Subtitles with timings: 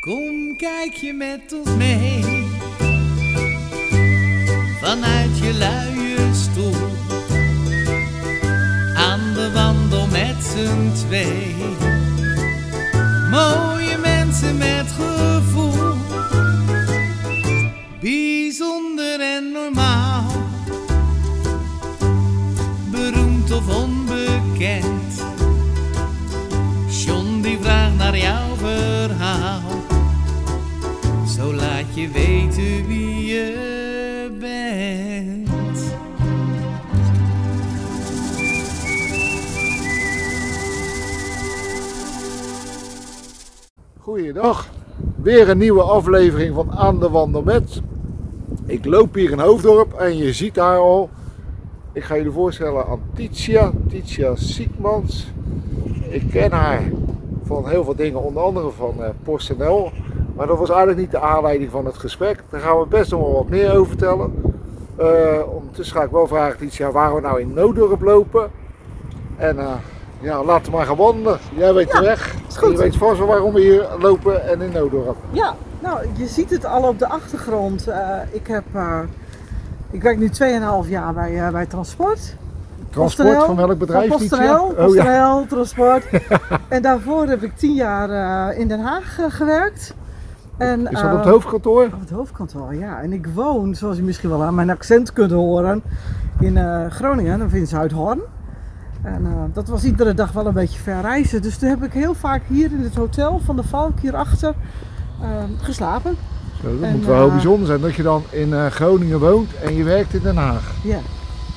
[0.00, 2.46] Kom, kijk je met ons mee.
[4.80, 6.74] Vanuit je luie stoel.
[8.94, 11.54] Aan de wandel met z'n twee.
[13.30, 15.94] Mooie mensen met gevoel.
[18.00, 20.32] Bijzonder en normaal.
[22.90, 25.24] Beroemd of onbekend.
[26.88, 29.59] John die vraagt naar jouw verhaal.
[32.00, 35.94] Je weten wie je bent.
[43.98, 44.68] Goeiedag,
[45.22, 47.80] weer een nieuwe aflevering van Aan de Wandel met.
[48.66, 51.10] Ik loop hier in Hoofddorp en je ziet haar al.
[51.92, 55.26] Ik ga jullie voorstellen aan Titia, Titia Siekmans.
[56.08, 56.92] Ik ken haar
[57.44, 59.92] van heel veel dingen, onder andere van eh, PostNL.
[60.40, 62.42] Maar dat was eigenlijk niet de aanleiding van het gesprek.
[62.50, 64.42] Daar gaan we best nog wel wat meer over vertellen.
[64.96, 68.50] Eh, ondertussen ga ik wel vragen, Titia, waar we nou in Nooddorp lopen.
[69.36, 69.72] En eh,
[70.20, 71.38] ja, laten we maar gaan wandelen.
[71.54, 72.34] Jij weet de weg.
[72.60, 75.16] je weet vast wel waarom we hier lopen en in Nooddorp.
[75.30, 77.88] Ja, nou, je ziet het al op de achtergrond.
[77.88, 78.64] Eh, ik, heb,
[79.90, 80.30] ik werk nu
[80.84, 82.36] 2,5 jaar bij, bij Transport.
[82.90, 84.08] Transport van welk bedrijf?
[84.08, 84.18] Van?
[84.18, 85.44] PostNL, Oh ja.
[85.48, 86.04] Transport.
[86.68, 89.94] en daarvoor heb ik 10 jaar in Den Haag gewerkt.
[90.60, 91.84] En, Is dat op het eh, hoofdkantoor?
[91.84, 93.02] Op het hoofdkantoor, ja.
[93.02, 95.82] En ik woon, zoals je misschien wel aan mijn accent kunt horen,
[96.40, 98.20] in eh, Groningen, of in Zuidhorn.
[99.02, 101.42] En eh, dat was iedere dag wel een beetje ver reizen.
[101.42, 104.54] Dus toen heb ik heel vaak hier in het hotel van de Valk hierachter
[105.20, 105.28] eh,
[105.60, 106.16] geslapen.
[106.62, 109.74] Zo, dat En, moet wel heel bijzonder zijn dat je dan in Groningen woont en
[109.74, 110.74] je werkt in Den Haag.
[110.82, 110.98] Ja,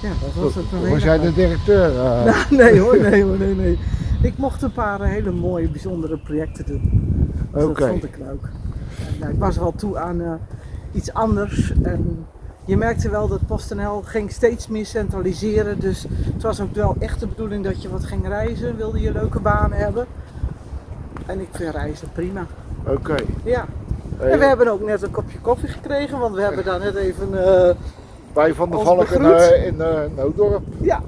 [0.01, 1.91] ja dat was het heel Was jij de directeur?
[2.25, 3.79] Nou, nee hoor, nee hoor, nee, nee.
[4.21, 7.11] Ik mocht een paar hele mooie, bijzondere projecten doen.
[7.53, 7.79] Dus Oké.
[7.79, 8.49] Dat vond ik leuk.
[9.19, 10.31] Nou, ik was wel toe aan eh,
[10.91, 11.73] iets anders.
[11.83, 12.25] En
[12.65, 15.79] je merkte wel dat PostNL ging steeds meer centraliseren.
[15.79, 18.77] Dus het was ook wel echt de bedoeling dat je wat ging reizen.
[18.77, 20.05] Wilde je leuke banen hebben.
[21.25, 22.45] En ik vind reizen prima.
[22.87, 23.15] Oké.
[23.43, 23.65] Ja.
[24.17, 26.95] Hey, En we hebben ook net een kopje koffie gekregen, want we hebben daar net
[26.95, 27.45] even.
[27.67, 27.75] eh,
[28.33, 30.63] Bij Van der Valk in, eh, in eh, Nooddorp.
[30.81, 31.01] ja,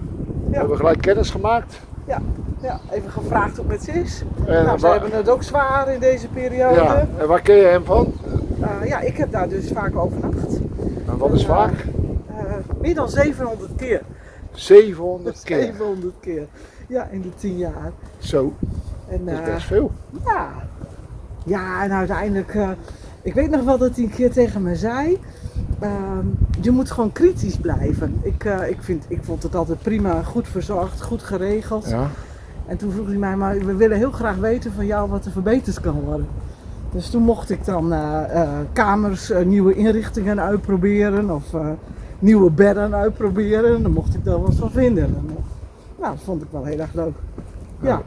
[0.49, 1.79] We hebben gelijk kennis gemaakt.
[2.05, 2.21] ja,
[2.65, 4.23] ja, even gevraagd hoe het met ze is.
[4.45, 6.75] En, nou, ze waar, hebben het ook zwaar in deze periode.
[6.75, 8.13] ja, en waar ken je hem van?
[8.61, 10.57] Eh, ja, ik heb daar dus vaak overnacht.
[11.07, 11.85] En wat is Eh, vaak?
[12.27, 12.43] Eh,
[12.81, 14.01] meer dan 700 keer.
[14.51, 15.61] 700 keer.
[15.61, 16.47] 700 keer.
[16.87, 17.91] Ja, in de 10 jaar.
[18.17, 18.53] Zo,
[19.07, 19.91] En, dat is best veel.
[20.25, 20.49] ja.
[21.45, 22.57] ja, en uiteindelijk,
[23.21, 25.19] ik weet nog wel dat hij een keer tegen me zei.
[25.79, 26.25] ehm,
[26.61, 28.19] je moet gewoon kritisch blijven.
[28.23, 31.89] Ik, ik, vind, ik vond het altijd prima, goed verzorgd, goed geregeld.
[31.89, 32.09] Ja.
[32.67, 35.31] En toen vroeg hij mij, maar we willen heel graag weten van jou wat er
[35.31, 36.27] verbeterd kan worden.
[36.95, 41.43] Dus toen mocht ik dan eh, eh, kamers, eh, nieuwe inrichtingen uitproberen of
[42.19, 43.75] nieuwe bedden uitproberen.
[43.75, 45.03] En dan mocht ik daar wat van vinden.
[45.03, 45.25] En,
[45.99, 47.13] nou, dat vond ik wel heel erg leuk.
[47.81, 48.01] Ja,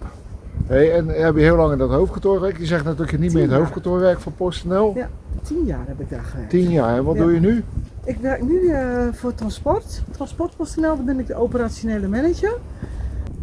[0.67, 2.59] Hey, en heb je heel lang in dat hoofdkantoor gewerkt?
[2.59, 4.93] Je zegt je niet meer in het hoofdkantoor werkt van PostNL.
[4.95, 5.09] Ja.
[5.43, 6.51] tien jaar heb ik daar gewerkt.
[6.51, 6.97] Tien jaar.
[6.97, 7.23] En wat Ja.
[7.23, 7.65] doe je nu?
[8.05, 8.73] Ik werk nu
[9.13, 10.03] voor Transport.
[10.11, 12.53] Transport.nl, daar ben ik de operationele manager.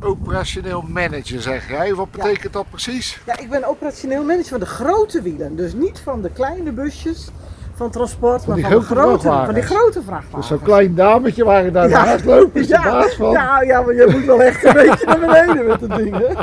[0.01, 1.94] Operationeel manager zeg jij.
[1.95, 2.23] Wat Ja.
[2.23, 3.22] betekent dat precies?
[3.25, 5.56] Ja, ik ben operationeel manager van de grote wielen.
[5.56, 7.29] Dus niet van de kleine busjes
[7.75, 10.35] van transport, maar van de grote van die grote vrachtwagens.
[10.35, 12.05] Dus zo'n klein dametje waar je daar Ja.
[12.05, 13.31] naast loopt, is de baas van.
[13.31, 16.17] Ja, ja, maar je moet wel echt een beetje naar beneden met dat ding.
[16.17, 16.34] Hè?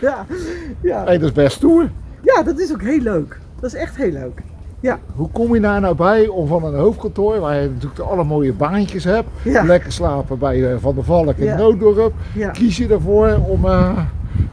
[0.06, 0.26] ja,
[0.82, 1.04] ja.
[1.04, 1.90] Hey, dat is best stoer.
[2.22, 3.38] ja, dat is ook heel leuk.
[3.60, 4.40] Dat is echt heel leuk.
[5.14, 8.52] Hoe kom je daar nou bij om van een hoofdkantoor, waar je natuurlijk alle mooie
[8.52, 9.62] baantjes hebt, Ja.
[9.64, 11.56] lekker slapen bij eh, Van der Valk in Ja.
[11.56, 12.50] Nooddorp, Ja.
[12.50, 13.98] kies je ervoor om eh,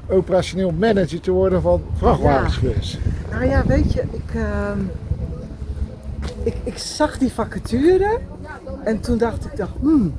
[0.09, 2.97] operationeel manager te worden van vrachtwagenservice?
[3.31, 4.79] Nou ja, weet je, ik, ehm,
[6.43, 8.17] ik, ik zag die vacature
[8.83, 10.13] en toen dacht ik, dacht, hmm.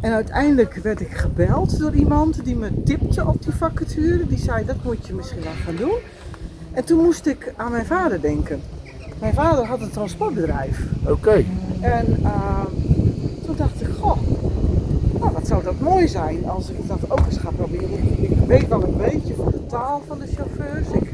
[0.00, 4.26] En uiteindelijk werd ik gebeld door iemand die me tipte op die vacature.
[4.26, 5.94] Die zei, dat moet je misschien wel gaan doen.
[6.72, 8.60] En toen moest ik aan mijn vader denken.
[9.20, 10.82] Mijn vader had een transportbedrijf.
[11.06, 11.44] Oké,
[11.80, 12.66] En ehm,
[13.44, 14.18] toen dacht ik, goh,
[15.18, 17.92] nou, wat zou dat mooi zijn als ik dat ook eens ga proberen.
[17.92, 20.88] Ik, ik weet wel een beetje van de taal van de chauffeurs.
[20.88, 21.10] Ik,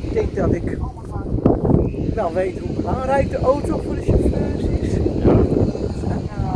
[0.00, 0.78] ik denk dat ik
[2.14, 4.92] wel weet hoe belangrijk de auto voor de chauffeurs is.
[4.94, 6.54] En, eh,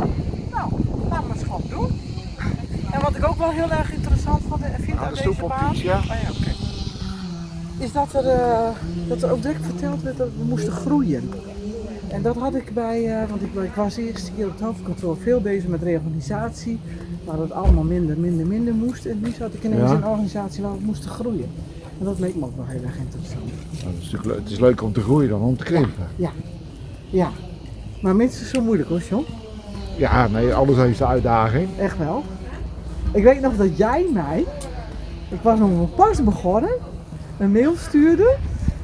[0.51, 0.71] nou,
[1.11, 2.01] laat maar eens gewoon doen.
[2.93, 5.47] En wat ik ook wel heel erg interessant vond en vind Aan aan de deze
[5.49, 5.99] baan, ja.
[5.99, 6.62] Oh ja.
[7.83, 8.69] Is dat er, eh,
[9.09, 11.31] dat er ook direct verteld werd dat we moesten groeien.
[12.09, 14.61] En dat had ik bij, eh, want ik, ik was de eerste keer op het
[14.61, 16.79] hoofdkantoor veel bezig met reorganisatie,
[17.25, 19.05] waar het allemaal minder, minder, minder moest.
[19.07, 19.97] En nu zat ik ineens Ja.
[19.97, 21.51] in een organisatie waar we moesten groeien.
[21.99, 23.45] En dat leek me ook wel heel erg interessant.
[23.83, 26.07] Nou, het, is natuurlijk het is leuk om te groeien dan om te krimpen.
[26.17, 26.31] Ja,
[27.11, 27.31] ja.
[28.03, 29.25] Maar minstens zo moeilijk hoor, John.
[29.97, 31.69] Ja, nee, alles heeft zijn uitdaging.
[31.79, 32.23] Echt wel.
[33.13, 34.45] Ik weet nog dat jij mij,
[35.29, 36.71] ik was nog pas begonnen,
[37.39, 38.37] een mail stuurde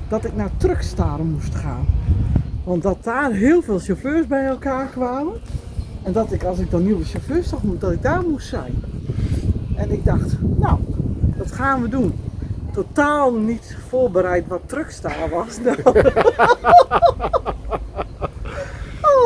[0.08, 1.86] dat ik naar Truckstaren moest gaan.
[2.64, 5.40] Want dat daar heel veel chauffeurs bij elkaar kwamen.
[6.02, 8.82] En dat ik als ik dan nieuwe chauffeurs zag, dat ik daar moest zijn.
[9.76, 10.78] En ik dacht, nou,
[11.36, 12.12] dat gaan we doen.
[12.72, 15.58] Totaal niet voorbereid wat Truckstaren was.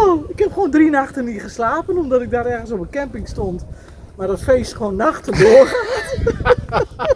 [0.05, 3.29] Oh, ik heb gewoon drie nachten niet geslapen omdat ik daar ergens op een camping
[3.29, 3.65] stond.
[4.17, 6.15] Maar dat feest gewoon nachten doorgaat.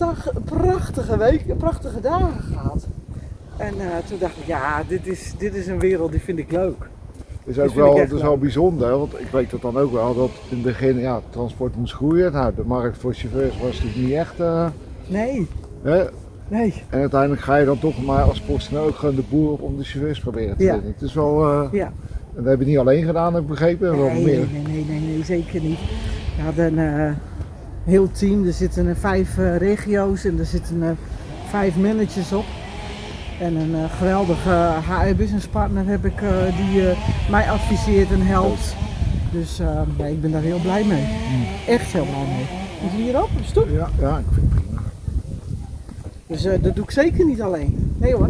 [0.00, 2.86] een prachtige week, een prachtige dagen gehad.
[3.56, 6.52] En eh, toen dacht ik, ja, dit is, dit is een wereld die vind ik
[6.52, 6.88] leuk.
[7.44, 10.14] Het is ook wel, het is wel bijzonder, want ik weet dat dan ook wel,
[10.14, 12.32] dat in het begin ja, transport moest groeien.
[12.32, 14.40] Nou, de markt voor chauffeurs was natuurlijk niet echt.
[14.40, 14.66] eh,
[15.06, 15.46] Nee,
[15.82, 16.04] hè?
[16.48, 19.60] nee, En uiteindelijk ga je dan toch maar als PostNL ook gewoon de boer op
[19.60, 20.72] om de chauffeurs proberen te Ja.
[20.72, 20.92] vinden.
[20.92, 21.86] Het is wel, eh, ja.
[22.36, 23.96] en dat heb je niet alleen gedaan, heb ik begrepen.
[23.96, 24.46] Wel Nee, meer.
[24.52, 25.78] nee, nee, nee, nee, zeker niet.
[26.36, 27.12] We hadden een eh,
[27.84, 30.90] heel team, er zitten eh, vijf eh, regio's en er zitten eh,
[31.48, 32.44] vijf managers op.
[33.40, 36.18] En een geweldige HR business partner heb ik
[36.56, 36.82] die
[37.30, 38.74] mij adviseert en helpt.
[39.32, 39.60] Dus
[39.96, 41.08] ik ben daar heel blij mee.
[41.66, 42.46] Echt heel blij mee.
[42.82, 43.68] Moet je hierop op de stoep?
[43.70, 44.80] Ja, ja, ik vind het prima.
[46.26, 47.94] Dus dat doe ik zeker niet alleen.
[47.98, 48.28] Nee hoor.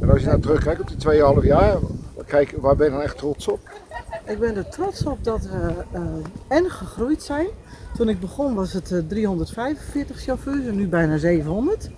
[0.00, 1.76] En als je nou terugkijkt op die 2,5 jaar,
[2.26, 3.60] kijk, waar ben je dan echt trots op?
[4.30, 6.02] Ik ben er trots op dat we eh,
[6.48, 7.46] en gegroeid zijn.
[7.96, 11.90] Toen ik begon was het eh, 345 chauffeurs en nu bijna 700.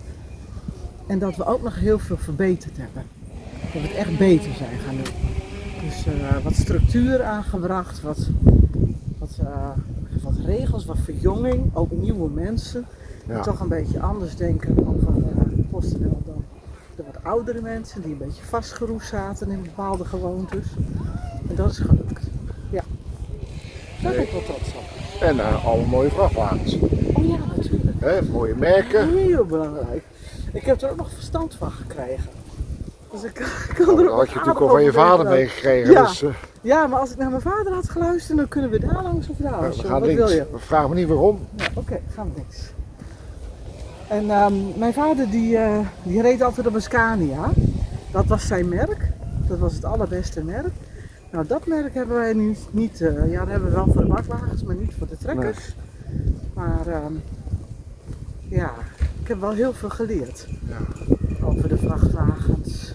[1.06, 3.02] En dat we ook nog heel veel verbeterd hebben.
[3.62, 5.14] Dat we het echt beter zijn gaan doen.
[5.84, 8.28] Dus eh, wat structuur aangebracht, wat,
[9.18, 9.70] wat, eh,
[10.22, 12.86] wat regels, wat verjonging, ook nieuwe mensen.
[13.26, 16.44] Die toch een beetje anders denken over uh, PostNL dan
[16.96, 20.66] de wat oudere mensen die een beetje vastgeroest zaten in bepaalde gewoontes.
[21.48, 22.01] En dat is gelukt.
[24.16, 24.42] Ik op.
[25.20, 26.78] En eh, alle mooie vrachtwagens.
[27.14, 27.96] Oh ja, natuurlijk.
[27.98, 29.16] Hè, mooie merken.
[29.16, 30.02] Heel belangrijk.
[30.52, 32.30] Ik heb er ook nog verstand van gekregen.
[33.12, 33.32] Dus ik,
[33.74, 35.92] kan Dat er ook had je natuurlijk al van je vader meegekregen.
[35.92, 36.02] Ja.
[36.02, 36.30] Dus, eh,
[36.60, 39.36] Ja, maar als ik naar mijn vader had geluisterd, dan kunnen we daar langs of
[39.36, 39.52] daar.
[39.52, 39.80] we langs.
[39.80, 40.46] gaan Wat wil je?
[40.52, 41.46] We vragen me niet waarom.
[41.56, 42.72] Ja, Oké, gaan we niks.
[44.08, 47.50] En ehm, mijn vader die, eh, die reed altijd op een Scania.
[48.10, 49.10] Dat was zijn merk.
[49.48, 50.72] Dat was het allerbeste merk.
[51.32, 53.00] Nou, dat merk hebben wij nu niet.
[53.00, 55.74] eh, ja, dat hebben we wel voor de bakwagens, maar niet voor de trekkers.
[56.54, 57.12] Maar ehm,
[58.48, 58.72] ja,
[59.22, 60.46] ik heb wel heel veel geleerd.
[61.44, 62.94] Over de vrachtwagens.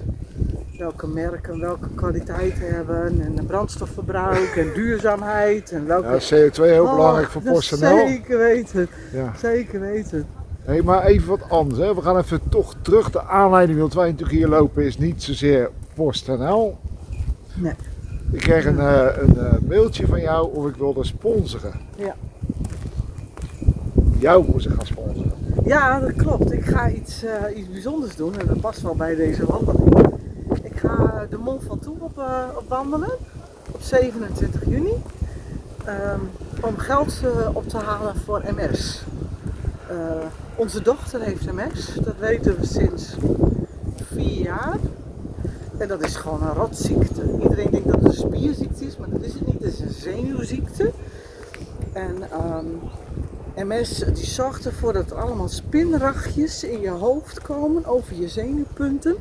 [0.78, 3.22] Welke merken, welke kwaliteiten hebben.
[3.38, 5.72] En brandstofverbruik en duurzaamheid.
[5.72, 6.08] En welke...
[6.08, 8.08] Ja, CO2 heel Oh, belangrijk voor PostNL.
[8.08, 9.34] Zeker weten, Ja.
[9.38, 10.26] zeker weten.
[10.62, 11.80] Hey, maar even wat anders.
[11.80, 11.96] Hè.
[11.96, 13.12] We gaan even toch terug.
[13.12, 16.78] De aanleiding dat wij natuurlijk hier lopen is niet zozeer PostNL.
[17.54, 17.74] Nee.
[18.32, 21.74] Ik kreeg een, eh, een eh, mailtje van jou of ik wilde sponsoren.
[21.96, 22.16] Ja.
[24.20, 25.32] Jou moest ik gaan sponsoren.
[25.66, 26.52] Ja, dat klopt.
[26.52, 30.08] Ik ga iets, eh, iets bijzonders doen en dat past wel bij deze wandeling.
[30.64, 32.22] Ik ga de Mont Ventoux op,
[32.58, 33.12] op wandelen
[33.72, 34.94] op 27 juni.
[35.86, 36.20] ehm,
[36.62, 37.22] om geld
[37.54, 39.04] op te halen voor MS.
[40.56, 43.16] Onze dochter heeft MS, dat weten we sinds
[44.14, 44.78] vier jaar.
[45.78, 47.22] En dat is gewoon een rotziekte.
[47.42, 49.64] Iedereen denkt dat het een spierziekte is, maar dat is het niet.
[49.64, 50.92] Het is een zenuwziekte.
[51.94, 52.66] En ehm,
[53.68, 59.16] MS die zorgt ervoor dat er allemaal spinragjes in je hoofd komen over je zenuwpunten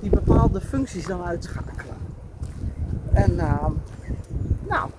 [0.00, 1.96] die bepaalde functies dan uitschakelen.
[3.12, 3.72] En ehm,
[4.68, 4.90] nou,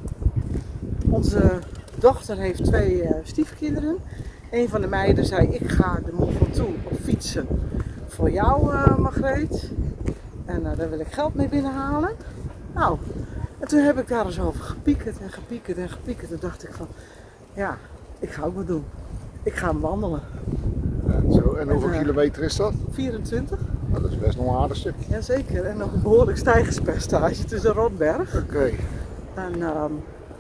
[1.10, 1.60] onze
[1.96, 3.98] dochter heeft twee eh, stiefkinderen.
[4.52, 7.48] Een van de meiden zei ik ga de Mont Ventoux op fietsen
[8.08, 9.72] voor jou eh Margreet.
[10.56, 12.10] En eh, daar wil ik geld mee binnenhalen.
[12.74, 12.98] Nou,
[13.60, 16.30] en toen heb ik daar eens over gepiekerd en gepiekerd en gepiekerd.
[16.30, 16.88] Toen dacht ik van,
[17.54, 17.78] ja,
[18.20, 18.84] ik ga ook wat doen.
[19.44, 20.22] Ik ga hem wandelen.
[21.08, 21.54] Ja, zo.
[21.54, 22.74] En hoeveel eh, kilometer is dat?
[22.92, 23.60] 24,
[23.90, 24.94] Nou, dat is best nog een aardig stuk.
[25.08, 25.66] jazeker.
[25.66, 28.36] En nog een behoorlijk stijgerspercentage tussen Rotberg.
[28.36, 28.72] Oké.
[29.34, 29.92] En ehm,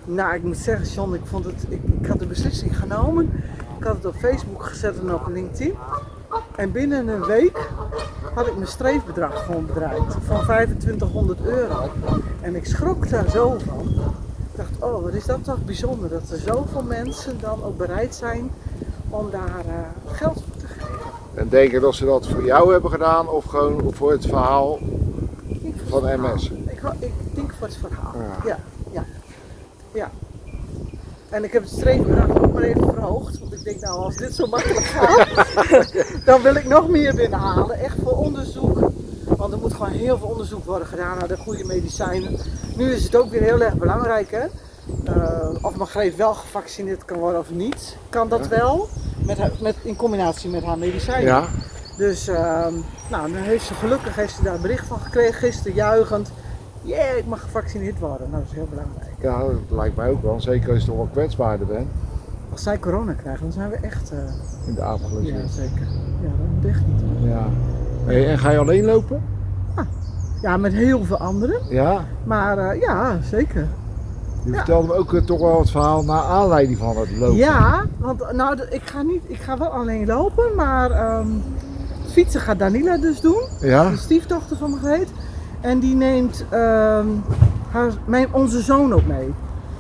[0.06, 3.32] nou, ik moet zeggen, John, ik, vond het, ik, ik had de beslissing genomen.
[3.78, 5.74] Ik had het op Facebook gezet en op LinkedIn.
[6.56, 7.70] En binnen een week
[8.36, 11.90] had ik mijn streefbedrag gewoon bereikt van 2500 euro.
[12.42, 13.88] En ik schrok daar zo van.
[14.52, 18.16] Ik dacht, oh, wat is dat toch bijzonder dat er zoveel mensen dan ook bereid
[18.16, 18.52] zijn
[19.10, 20.90] om daar eh, geld voor te geven.
[21.34, 24.80] En denk je dat ze dat voor jou hebben gedaan of gewoon voor het verhaal?
[25.88, 26.04] Van.
[26.04, 26.50] MS.
[26.50, 28.14] Ik, ik denk voor het verhaal.
[28.16, 28.46] Ja.
[28.46, 28.58] Ja,
[28.92, 29.06] ja,
[29.92, 30.12] ja.
[31.30, 33.40] En ik heb het streefbedrag ook maar even verhoogd.
[33.40, 35.26] Want denk, nou, als dit zo makkelijk gaat,
[36.26, 37.80] dan wil ik nog meer binnenhalen.
[37.80, 38.90] Echt voor onderzoek.
[39.38, 42.38] Want er moet gewoon heel veel onderzoek worden gedaan naar de goede medicijnen.
[42.76, 44.46] Nu is het ook weer heel erg belangrijk, hè.
[45.14, 47.98] Eh, of Margreet wel gevaccineerd kan worden of niet.
[48.10, 48.88] Kan dat wel.
[49.18, 51.26] Met, haar- met, in combinatie met haar medicijnen.
[51.28, 51.48] Ja,
[51.98, 52.74] Dus ehm,
[53.10, 56.32] nou, dan heeft ze gelukkig heeft ze daar een bericht van gekregen gisteren, juichend.
[56.82, 58.30] Yeah, ik mag gevaccineerd worden.
[58.30, 59.12] Nou, dat is heel belangrijk.
[59.22, 60.42] ja, dat lijkt mij ook wel.
[60.42, 61.88] Zeker als je toch wel kwetsbaarder bent
[62.56, 64.12] Als zij corona krijgen, dan zijn we echt.
[64.12, 64.18] eh,
[64.68, 65.12] in de avond.
[65.22, 65.88] ja, zeker.
[66.22, 67.02] Ja, dat moet echt niet.
[67.02, 67.30] hoor.
[67.30, 67.46] Ja.
[68.06, 69.22] Hey, en ga je alleen lopen?
[70.42, 71.60] Ja, met heel veel anderen.
[71.70, 72.04] Ja.
[72.24, 73.68] Maar eh, ja, zeker.
[74.44, 74.56] Je Ja.
[74.58, 77.36] vertelde me ook eh, toch wel het verhaal naar aanleiding van het lopen.
[77.36, 81.28] Ja, want nou, ik ga, niet, ik ga wel alleen lopen, maar ehm,
[82.12, 83.42] fietsen gaat Danila dus doen.
[83.60, 83.90] Ja?
[83.90, 85.10] de stiefdochter van Margreet.
[85.62, 87.08] En die neemt ehm,
[87.72, 89.34] haar, mijn, onze zoon ook mee.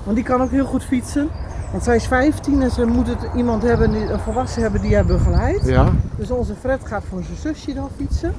[0.03, 1.29] Want die kan ook heel goed fietsen.
[1.75, 4.95] Want zij is 15 en ze moet het iemand hebben, die- een volwassen hebben die
[4.95, 5.65] haar begeleidt.
[5.65, 5.91] Ja?
[6.17, 8.33] Dus onze Fred gaat voor zijn zusje dan fietsen.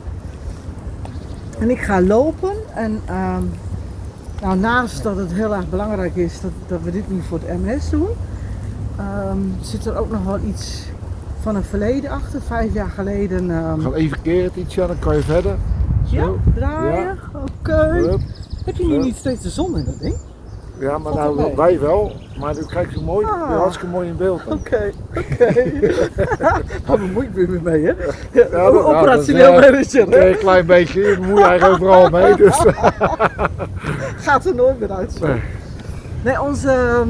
[1.58, 2.52] En ik ga lopen.
[2.74, 3.42] En ehm,
[4.42, 7.62] nou, naast dat het heel erg belangrijk is dat, dat we dit nu voor het
[7.62, 8.06] MS doen,
[8.96, 10.82] ehm, zit er ook nog wel iets
[11.40, 12.40] van een verleden achter.
[12.42, 13.46] Vijf jaar geleden.
[13.76, 15.56] We gaan even keren ietsje, dan kan je verder.
[16.06, 16.16] Zo.
[16.16, 17.18] ja, draaien.
[17.32, 18.16] Oké.
[18.64, 20.16] Heb je nu niet steeds de zon in dat ding?
[20.78, 22.12] Ja, maar nou, wij wel.
[22.40, 23.26] Maar dit krijg je mooi.
[23.26, 23.56] Ah.
[23.56, 24.40] Hartstikke mooi in beeld.
[24.46, 25.52] Oké, oké.
[26.86, 27.90] Daar bemoei ik me weer mee, hè?
[27.90, 30.28] Ja, dat- nou, dat operationeel eh, manager, hè?
[30.30, 32.36] Een klein beetje, je moet je eigenlijk overal mee.
[32.36, 32.64] Dus.
[34.26, 35.20] Gaat er nooit meer uit.
[35.20, 35.40] Nee.
[36.24, 36.70] Nee, onze...
[36.70, 37.08] ehm,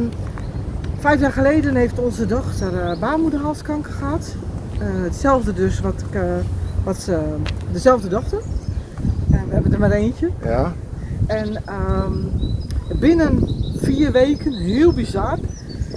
[0.98, 4.34] vijf jaar geleden heeft onze dochter eh, baarmoederhalskanker gehad.
[4.78, 6.20] Eh, hetzelfde dus wat ik...
[6.84, 7.18] wat ze,
[7.72, 8.38] dezelfde dochter.
[9.30, 10.30] En we hebben er maar eentje.
[10.44, 10.72] Ja,
[11.26, 12.12] En ehm,
[13.00, 13.48] binnen
[13.86, 15.38] vier weken, heel bizar,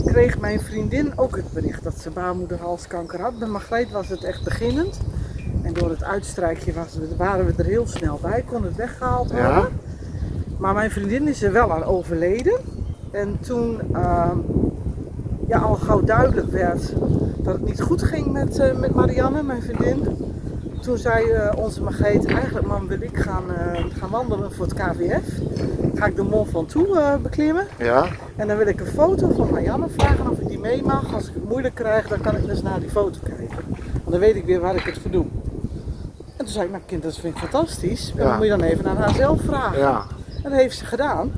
[0.06, 3.40] kreeg mijn vriendin ook het bericht dat ze baarmoederhalskanker had.
[3.40, 5.00] Bij Margreet was het echt beginnend.
[5.62, 9.50] En door het uitstrijkje was, waren we er heel snel bij, kon het weggehaald worden.
[9.50, 9.68] Ja.
[10.58, 12.60] Maar mijn vriendin is er wel aan overleden.
[13.12, 14.38] En toen ehm,
[15.48, 16.94] ja, al gauw duidelijk werd
[17.38, 20.18] dat het niet goed ging met, eh, met Marianne, mijn vriendin.
[20.82, 24.74] Toen zei eh, onze Margreet, eigenlijk mam wil ik gaan, eh, gaan wandelen voor het
[24.74, 25.28] KVF.
[26.00, 27.68] Ga ik de Mont Ventoux eh beklimmen.
[27.78, 31.14] ja, En dan wil ik een foto van Marianne vragen of ik die mee mag.
[31.14, 33.58] Als ik het moeilijk krijg, dan kan ik dus naar die foto kijken.
[33.94, 35.26] Want dan weet ik weer waar ik het voor doe.
[36.38, 38.12] En toen zei ik, nou kind, dat vind ik fantastisch.
[38.16, 38.24] En Ja.
[38.30, 39.80] dan moet je dan even aan haar zelf vragen.
[39.80, 40.06] ja.
[40.44, 41.32] En dat heeft ze gedaan.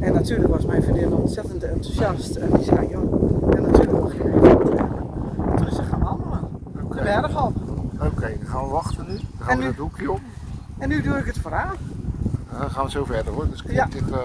[0.00, 2.36] En natuurlijk was mijn vriendin ontzettend enthousiast.
[2.36, 4.58] En die zei, joh, en natuurlijk mag je even.
[5.56, 6.40] Toen is ze gaan wandelen.
[6.88, 7.52] De berg op.
[8.00, 9.14] Oké, dan gaan we wachten nu.
[9.14, 10.18] Dan gaan En we nu- hoekje om.
[10.78, 11.74] En nu doe ik het voor haar.
[12.52, 13.48] En dan gaan we zo verder hoor.
[13.50, 13.86] Dus Ja.
[13.86, 14.18] dit, eh,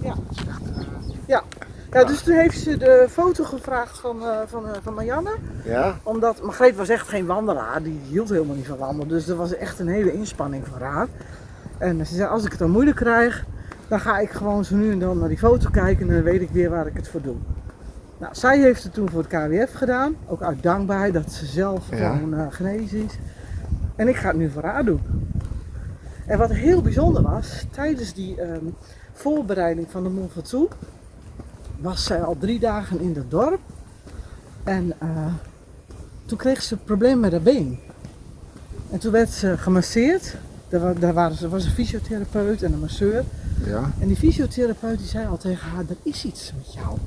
[0.00, 0.14] Ja.
[0.30, 0.84] is echt, eh,
[1.26, 1.42] Ja.
[1.92, 5.30] Ja, dus toen heeft ze de foto gevraagd van, eh, van, eh, van Marianne.
[5.64, 7.82] ja, Omdat Margreet was echt geen wandelaar.
[7.82, 9.08] Die hield helemaal niet van wandelen.
[9.08, 11.06] Dus dat was echt een hele inspanning voor haar.
[11.78, 13.44] En ze zei, als ik het dan moeilijk krijg,
[13.88, 16.08] dan ga ik gewoon zo nu en dan naar die foto kijken.
[16.08, 17.36] En dan weet ik weer waar ik het voor doe.
[18.18, 20.16] Nou, zij heeft het toen voor het KWF gedaan.
[20.26, 21.96] Ook uit dankbaarheid dat ze zelf Ja.
[21.96, 23.18] gewoon eh, genezen is.
[23.96, 25.00] En ik ga het nu voor haar doen.
[26.26, 28.64] En wat heel bijzonder was, tijdens die ehm,
[29.12, 30.74] voorbereiding van de Mont Ventoux,
[31.80, 33.60] was zij al drie dagen in het dorp.
[34.64, 35.26] En eh,
[36.24, 37.78] toen kreeg ze een probleem met haar been.
[38.90, 40.36] En toen werd ze gemasseerd.
[40.98, 43.24] Daar waren ze, was een fysiotherapeut en een masseur.
[43.64, 43.90] ja.
[44.00, 46.98] En die fysiotherapeut die zei al tegen haar, er is iets met jou.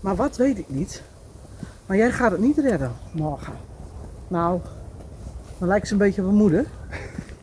[0.00, 1.02] Maar wat weet ik niet.
[1.86, 3.52] Maar jij gaat het niet redden morgen.
[4.28, 4.60] Nou,
[5.58, 6.66] dan lijkt ze een beetje op mijn moeder.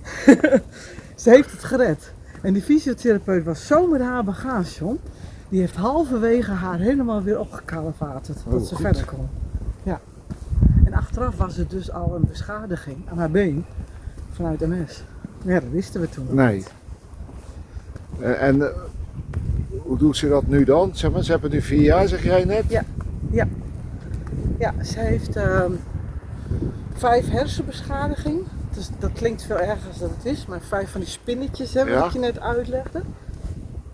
[1.23, 2.13] ze heeft het gered.
[2.41, 4.99] En die fysiotherapeut was zo met haar begaan, John.
[5.49, 8.37] Die heeft halverwege haar helemaal weer opgekalevaterd.
[8.45, 8.85] Oh, dat ze goed.
[8.85, 9.27] verder kon.
[9.83, 9.99] Ja.
[10.85, 13.65] En achteraf was het dus al een beschadiging aan haar been
[14.31, 15.03] vanuit MS.
[15.43, 16.55] Ja, dat wisten we toen Nee.
[16.55, 16.71] niet.
[18.19, 18.67] En, eh,
[19.81, 20.91] hoe doet ze dat nu dan?
[20.93, 22.63] Zeg maar, ze hebben nu vier jaar, zeg jij net?
[22.67, 22.83] Ja.
[24.59, 25.71] Ja, ze heeft ehm,
[26.93, 28.39] vijf hersenbeschadiging.
[28.73, 31.99] Dus dat klinkt veel erger dan het is, maar vijf van die spinnetjes hebben Ja.
[32.01, 33.01] wat je net uitlegde.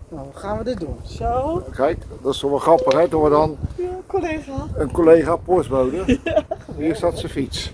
[0.08, 0.96] Nou, hoe gaan we dit doen?
[1.04, 4.66] Zo, Kijk, dat is wel grappig hè, dat we dan ja, collega.
[4.76, 6.18] een collega postbode.
[6.76, 7.72] Hier staat zijn fiets.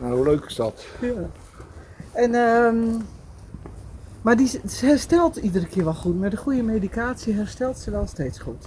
[0.00, 0.84] Nou, hoe leuk is dat?
[1.00, 1.12] Ja.
[2.12, 2.76] En, ehm,
[4.22, 6.18] maar die, ze herstelt iedere keer wel goed.
[6.20, 8.64] Met de goede medicatie herstelt ze wel steeds goed.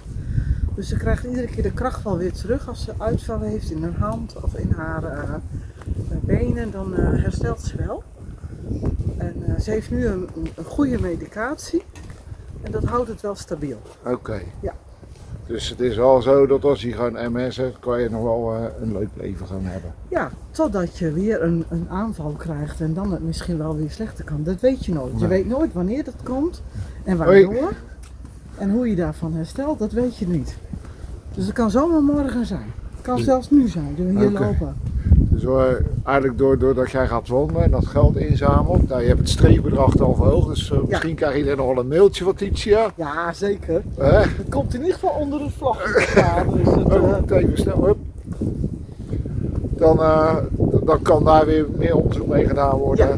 [0.74, 2.68] Dus ze krijgt iedere keer de kracht wel weer terug.
[2.68, 5.34] Als ze uitval heeft in haar hand of in haar eh,
[6.10, 8.02] eh, benen, dan eh, herstelt ze wel.
[9.16, 11.82] En eh, ze heeft nu een, een goede medicatie.
[12.62, 13.78] En dat houdt het wel stabiel.
[14.04, 14.40] Oké.
[15.46, 18.54] Dus het is wel zo dat als je gewoon MS hebt, kan je nog wel
[18.80, 19.94] een leuk leven gaan hebben.
[20.08, 24.24] Ja, totdat je weer een, een aanval krijgt en dan het misschien wel weer slechter
[24.24, 24.42] kan.
[24.42, 25.20] Dat weet je nooit.
[25.20, 26.62] Je weet nooit wanneer dat komt
[27.04, 27.46] en Hoi.
[27.46, 27.72] waardoor.
[28.58, 30.56] En hoe je daarvan herstelt, dat weet je niet.
[31.34, 32.72] Dus het kan zomaar morgen zijn.
[32.94, 34.76] Het kan zelfs nu zijn, door hier lopen.
[35.40, 39.18] Dus eh, eigenlijk door, doordat jij gaat wandelen en dat geld inzamelt, nou, je hebt
[39.20, 42.34] het streefbedrag al verhoogd, dus eh, misschien krijg je er nog wel een mailtje van
[42.34, 42.90] Titia.
[42.96, 43.82] Ja, zeker.
[43.98, 44.12] Hè?
[44.18, 46.46] Het komt in ieder geval onder het vlagje te staan.
[46.62, 47.96] Dus het, eh, even snel, hup.
[49.78, 53.06] Dan, eh, d- dan kan daar weer meer onderzoek mee gedaan worden.
[53.06, 53.16] Ja.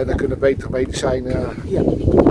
[0.00, 1.46] En dan kunnen betere medicijnen.
[1.64, 1.82] Ja.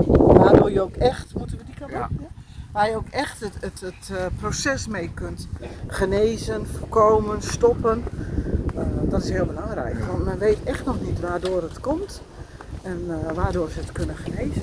[0.07, 2.01] Waardoor je ook echt, moeten we die kant Ja.
[2.11, 2.19] op?
[2.19, 2.25] Ja?
[2.73, 5.47] Waar je ook echt het, het, het eh, proces mee kunt
[5.87, 8.03] genezen, voorkomen, stoppen.
[9.11, 12.21] Dat is heel belangrijk, want men weet echt nog niet waardoor het komt
[12.81, 14.61] en eh, waardoor ze het kunnen genezen.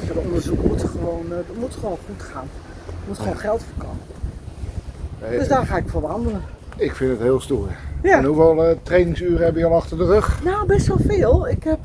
[0.00, 2.48] Het onderzoek moet gewoon, eh, het moet gewoon goed gaan.
[2.86, 4.02] Er moet gewoon geld voorkomen.
[5.20, 6.42] Eh, Dus daar ga ik voor wandelen.
[6.76, 7.68] Ik vind het heel stoer.
[8.02, 8.18] Ja.
[8.18, 10.42] En hoeveel eh, trainingsuren heb je al achter de rug?
[10.44, 11.48] Nou, best wel veel.
[11.48, 11.78] Ik heb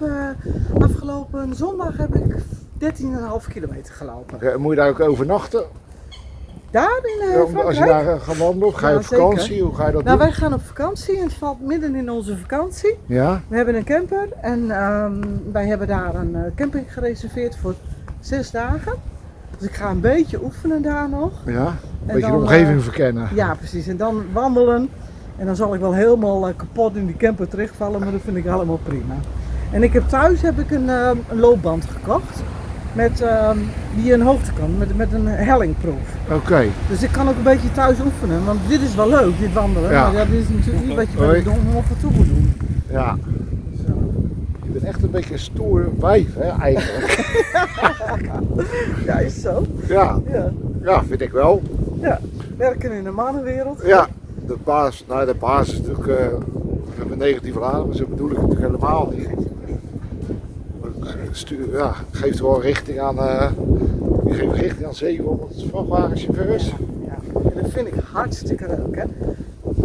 [0.80, 2.36] afgelopen zondag heb ik
[2.78, 4.62] 13,5 kilometer gelopen.
[4.62, 5.64] Moet je daar ook overnachten?
[6.76, 8.74] Daar in eh, als je daar eh, gaat wandelen?
[8.74, 9.40] Ga je Ja, op vakantie?
[9.48, 9.66] zeker.
[9.66, 10.28] Hoe ga je dat Nou, doen?
[10.28, 12.98] wij gaan op vakantie en het valt midden in onze vakantie.
[13.06, 13.42] Ja?
[13.48, 15.14] We hebben een camper en ehm,
[15.52, 17.74] wij hebben daar een eh, camping gereserveerd voor
[18.20, 18.94] zes dagen.
[19.58, 21.32] Dus ik ga een beetje oefenen daar nog.
[21.46, 21.66] Ja?
[21.66, 21.68] Een
[22.06, 23.30] En beetje de omgeving verkennen.
[23.34, 23.88] Ja, precies.
[23.88, 24.90] En dan wandelen.
[25.38, 28.44] En dan zal ik wel helemaal kapot in die camper terechtvallen, maar dat vind ik
[28.44, 29.16] helemaal prima.
[29.72, 32.44] En ik heb thuis heb ik een, ehm, een loopband gekocht.
[32.96, 33.58] Met, ehm,
[33.96, 36.16] die een hoogte kan, met, met een hellingproef.
[36.32, 36.66] Oké.
[36.90, 39.92] Dus ik kan ook een beetje thuis oefenen, want dit is wel leuk, dit wandelen.
[39.92, 40.04] Ja.
[40.04, 42.54] Maar ja, dit is natuurlijk niet wat je bij de ongeveer toe moet doen.
[42.92, 43.18] Ja.
[43.88, 43.94] Zo.
[44.64, 47.14] Je bent echt een beetje een stoer wijf, hè, eigenlijk.
[49.06, 49.66] Ja, is zo.
[49.88, 50.20] ja.
[50.32, 50.52] Ja.
[50.84, 51.62] ja, vind ik wel.
[52.02, 52.20] ja.
[52.58, 53.82] Werken in de mannenwereld.
[53.86, 54.08] Ja,
[54.48, 56.28] de baas, nou de baas is natuurlijk, eh
[56.98, 59.45] we hebben laden, maar zo bedoel ik het natuurlijk helemaal niet.
[61.36, 63.16] Stuur, ja, geeft wel richting aan,
[64.26, 66.66] je geeft richting aan 700 vrachtwagenchauffeurs.
[67.06, 68.96] Ja, en dat vind ik hartstikke leuk.
[68.96, 69.04] Hè.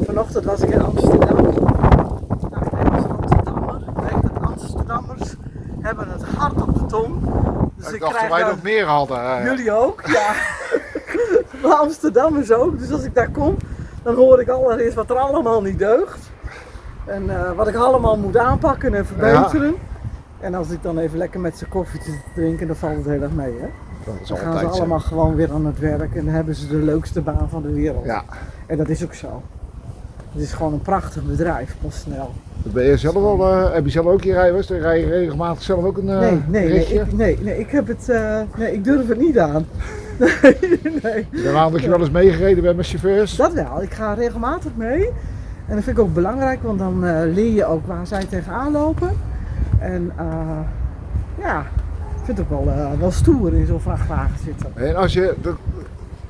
[0.05, 1.37] Vanochtend was ik in Amsterdam.
[1.37, 3.77] Nou, ik als Amsterdammer.
[3.77, 5.35] Ik weet dat Amsterdammers
[5.81, 7.21] hebben het hart op de tong.
[7.77, 9.43] Dus ik ik dacht dat wij nog meer hadden.
[9.45, 10.03] Jullie ook?
[10.07, 10.33] Ja.
[11.63, 12.79] maar Amsterdammers ook.
[12.79, 13.57] Dus als ik daar kom,
[14.03, 16.31] dan hoor ik allereerst wat er allemaal niet deugt.
[17.07, 19.75] En eh, wat ik allemaal moet aanpakken en verbeteren.
[20.41, 23.33] En als ik dan even lekker met zijn koffietje drinken, dan valt het heel erg
[23.33, 23.53] mee.
[23.61, 23.67] Hè?
[24.05, 26.69] Dat is Dan gaan ze allemaal gewoon weer aan het werk en dan hebben ze
[26.69, 28.05] de leukste baan van de wereld.
[28.05, 28.25] Ja,
[28.67, 29.43] En dat is ook zo.
[30.33, 32.31] Het is gewoon een prachtig bedrijf, PostNL.
[32.63, 34.67] ben je zelf al, eh, heb je zelf ook je rijbewijs?
[34.67, 37.71] Dan rij je regelmatig zelf ook een eh, Nee, nee, nee, ik, nee, nee, ik
[37.71, 39.67] heb het, eh, nee, ik durf het niet aan.
[40.19, 40.59] Nee,
[41.03, 41.27] nee.
[41.45, 43.37] Daarna dat je wel eens meegereden bent met chauffeurs?
[43.37, 45.07] Dat wel, ik ga regelmatig mee.
[45.67, 47.01] En dat vind ik ook belangrijk, want dan
[47.33, 49.11] leer je ook waar zij tegenaan lopen.
[49.81, 50.27] En eh,
[51.39, 51.61] ja,
[52.17, 54.67] ik vind het ook wel, eh, wel stoer in zo'n vrachtwagen zitten.
[54.75, 55.57] En als je, dan,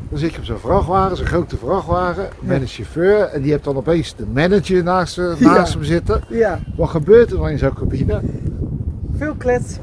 [0.08, 3.64] dan zit je op zo'n vrachtwagen, zo'n grote vrachtwagen, met een chauffeur en die hebt
[3.64, 5.52] dan opeens de manager naast, eh, Ja.
[5.54, 6.20] naast hem zitten.
[6.28, 8.20] Ja, Wat gebeurt er dan in zo'n cabine?
[9.16, 9.82] veel kletsen.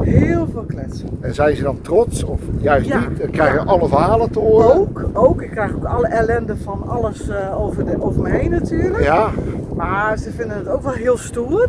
[0.00, 1.08] Heel veel kletsen.
[1.20, 3.00] En zijn ze dan trots of juist Ja.
[3.08, 3.20] niet?
[3.20, 4.74] En krijgen alle verhalen te horen?
[4.74, 9.02] Ook, ook, ik krijg ook alle ellende van alles over, de, over me heen natuurlijk.
[9.02, 9.28] Ja,
[9.76, 11.68] Maar ze vinden het ook wel heel stoer.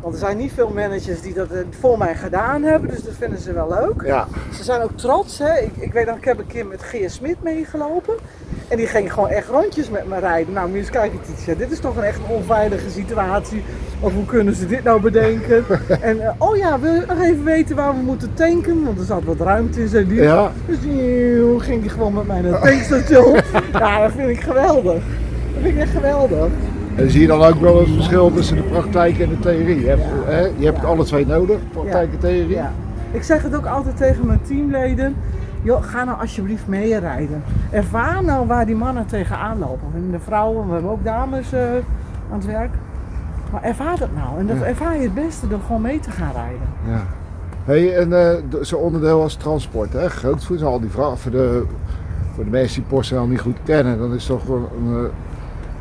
[0.00, 3.14] Want er zijn niet veel managers die dat eh, voor mij gedaan hebben, dus dat
[3.18, 4.02] vinden ze wel leuk.
[4.06, 4.26] ja.
[4.54, 5.38] Ze zijn ook trots.
[5.38, 5.58] Hè?
[5.58, 8.14] Ik, ik weet nog, ik heb een keer met Geer Smit meegelopen.
[8.68, 10.52] En die ging gewoon echt rondjes met me rijden.
[10.52, 11.54] Nou, moet je eens kijken, Titia.
[11.54, 13.62] Dit is toch een echt een onveilige situatie.
[14.00, 15.64] Of hoe kunnen ze dit nou bedenken?
[16.00, 18.84] en eh, oh ja, wil je nog even weten waar we moeten tanken?
[18.84, 20.20] Want er zat wat ruimte in zijn lief.
[20.20, 23.34] Ja, Dus die ging die gewoon met mij naar het tankstation.
[23.72, 25.02] ja, dat vind ik geweldig.
[25.52, 26.48] Dat vind ik echt geweldig.
[27.00, 29.80] En zie je dan ook wel het verschil tussen de praktijk en de theorie?
[29.80, 32.48] Je hebt, hè, je hebt alle twee nodig, praktijk en theorie.
[32.48, 32.72] Ja.
[33.12, 35.16] Ik zeg het ook altijd tegen mijn teamleden.
[35.62, 37.42] Joh, ga nou alsjeblieft meerijden.
[37.70, 39.88] Ervaar nou waar die mannen tegenaan lopen.
[39.94, 41.60] En de vrouwen, we hebben ook dames eh,
[42.32, 42.70] aan het werk.
[43.52, 44.38] Maar ervaar dat nou.
[44.38, 44.64] En dat Ja.
[44.64, 46.68] ervaar je het beste door gewoon mee te gaan rijden.
[46.88, 47.02] Ja.
[47.64, 48.08] Hey, en
[48.50, 50.08] d- zo'n onderdeel als transport, hè?
[50.08, 51.64] grootvoet, al die vragen voor de,
[52.34, 54.98] voor de mensen die PostNL niet goed kennen, dan is toch een, eh,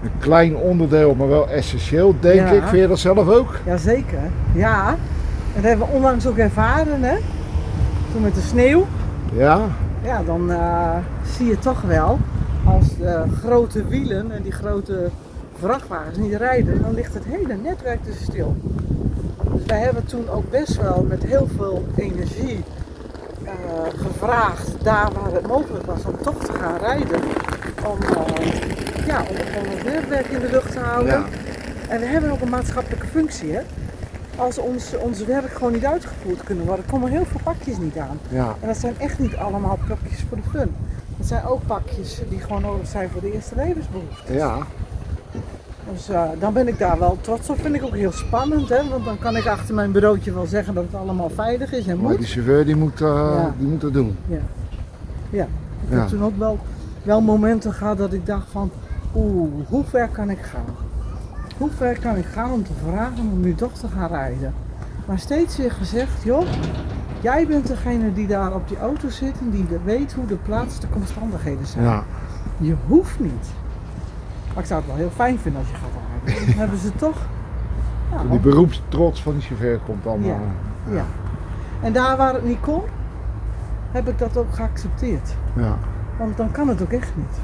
[0.03, 2.51] een klein onderdeel, maar wel essentieel, denk Ja.
[2.51, 2.63] ik.
[2.63, 3.55] Vind je dat zelf ook?
[3.65, 4.19] Jazeker.
[4.53, 4.87] Ja.
[5.55, 7.15] En dat hebben we onlangs ook ervaren, hè.
[8.11, 8.85] Toen met de sneeuw.
[9.33, 9.59] Ja,
[10.03, 10.95] Ja, dan eh,
[11.37, 12.19] zie je toch wel,
[12.65, 15.09] als de grote wielen en die grote
[15.59, 18.55] vrachtwagens niet rijden, dan ligt het hele netwerk dus stil.
[19.53, 22.63] Dus wij hebben toen ook best wel met heel veel energie
[23.43, 23.51] eh,
[23.97, 27.19] gevraagd, daar waar het mogelijk was, om toch te gaan rijden.
[27.85, 31.13] Om, eh, ja, om, om het netwerk in de lucht te houden.
[31.13, 31.25] Ja.
[31.87, 33.51] En we hebben ook een maatschappelijke functie.
[33.53, 33.61] Hè?
[34.35, 38.19] Als ons, ons werk gewoon niet uitgevoerd kunnen worden, komen heel veel pakjes niet aan.
[38.29, 38.55] Ja.
[38.61, 40.75] En dat zijn echt niet allemaal pakjes voor de fun.
[41.17, 44.35] Dat zijn ook pakjes die gewoon nodig zijn voor de eerste levensbehoeften.
[44.35, 44.57] Ja.
[45.93, 47.61] Dus eh, dan ben ik daar wel trots op.
[47.61, 48.89] Vind ik ook heel spannend, hè?
[48.89, 51.97] want dan kan ik achter mijn bureautje wel zeggen dat het allemaal veilig is en
[51.99, 52.17] Maar moet.
[52.17, 53.53] die chauffeur die moet, Ja.
[53.57, 54.17] die moet dat doen.
[54.27, 54.39] Ja.
[55.29, 55.47] ja.
[55.89, 56.59] Ik heb toen ook wel,
[57.03, 58.71] wel momenten gehad dat ik dacht van,
[59.15, 60.75] oeh, hoe ver kan ik gaan?
[61.57, 64.53] Hoe ver kan ik gaan om te vragen om nu toch te gaan rijden?
[65.05, 66.45] Maar steeds weer gezegd, joh,
[67.21, 70.35] jij bent degene die daar op die auto zit en die de- weet hoe de
[70.35, 71.85] plaatselijke omstandigheden zijn.
[71.85, 72.03] Ja.
[72.57, 73.47] Je hoeft niet.
[74.53, 75.89] Maar ik zou het wel heel fijn vinden als je gaat
[76.25, 76.45] rijden.
[76.47, 77.17] Dan hebben ze toch.
[78.11, 80.23] Ja, Die beroepstrots van die chauffeur komt dan.
[80.23, 80.35] Ja.
[80.91, 81.03] ja.
[81.81, 82.81] En daar waar het niet kon,
[83.91, 85.35] heb ik dat ook geaccepteerd.
[85.55, 85.77] ja.
[86.19, 87.37] Want dan kan het ook echt niet.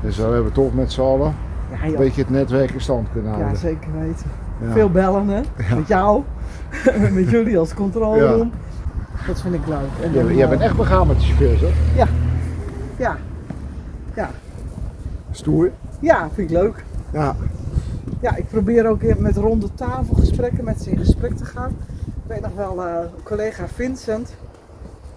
[0.00, 1.34] Dus we hebben toch met z'n allen
[1.70, 3.58] Ja, een beetje het netwerk in stand kunnen ja houden.
[3.58, 4.26] zeker weten.
[4.60, 4.72] Ja.
[4.72, 5.40] Veel bellen, hè?
[5.68, 5.74] Ja.
[5.74, 6.22] Met jou,
[7.12, 8.50] met jullie als controleroom.
[9.26, 9.78] Dat vind ik leuk.
[10.02, 11.68] En Jij, jij eh, bent echt begaan met de chauffeurs, hè?
[11.96, 12.06] Ja.
[12.96, 13.16] Ja.
[14.14, 14.30] Ja.
[15.30, 15.70] Stoer.
[16.00, 16.84] Ja, vind ik leuk.
[17.12, 17.36] Ja.
[18.20, 21.76] Ja, ik probeer ook met ronde tafelgesprekken met ze in gesprek te gaan.
[22.06, 24.34] Ik weet nog wel, eh collega Vincent,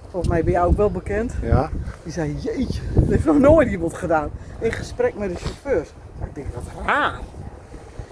[0.10, 1.70] volgens mij ben jou ook wel bekend, Ja.
[2.04, 4.30] die zei, jeetje, dat heeft nog nooit iemand gedaan.
[4.60, 5.90] In gesprek met de chauffeurs.
[6.24, 7.20] Ik denk, wat raar.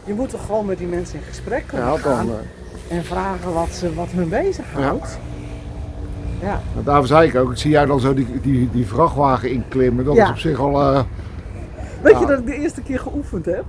[0.04, 2.36] Je moet toch gewoon met die mensen in gesprek kunnen Ja, gaan dan.
[2.90, 5.18] eh, en vragen wat, ze, wat hun bezighoudt.
[6.42, 6.62] Ja.
[6.74, 10.16] want daarom zei ik ook, zie jij dan zo die, die, die vrachtwagen inklimmen, dat
[10.16, 10.24] Ja.
[10.24, 11.06] is op zich al.
[12.02, 12.20] Weet Ja.
[12.20, 13.64] je dat ik de eerste keer geoefend heb?